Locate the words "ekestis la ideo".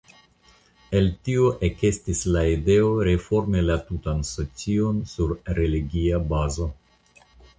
1.67-2.87